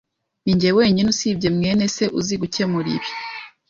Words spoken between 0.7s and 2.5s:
wenyine usibye mwene se uzi